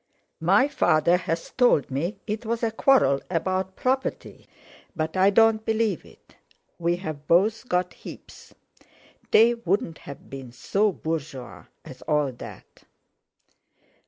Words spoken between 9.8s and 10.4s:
have